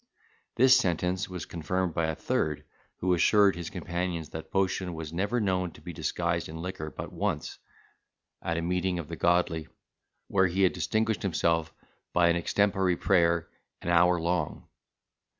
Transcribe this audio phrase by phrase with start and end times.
[0.55, 2.63] This sentence was confirmed by a third,
[2.95, 7.13] who assured his companions that Potion was never known to be disguised in liquor but
[7.13, 7.59] once,
[8.41, 9.67] at a meeting of the godly,
[10.27, 11.71] where he had distinguished himself
[12.13, 13.47] by an extempore prayer
[13.83, 14.65] an hour long.